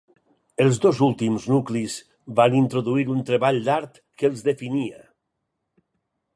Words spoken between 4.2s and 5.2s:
que els definia.